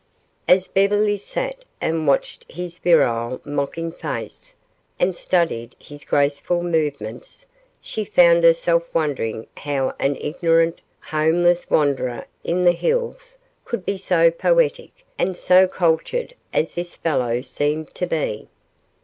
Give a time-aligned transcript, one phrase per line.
[0.47, 4.55] As Beverly sat and watched his virile, mocking face,
[4.99, 7.45] and studied his graceful movements,
[7.79, 14.31] she found herself wondering how an ignorant, homeless wanderer in the hills could be so
[14.31, 18.47] poetic and so cultured as this fellow seemed to be.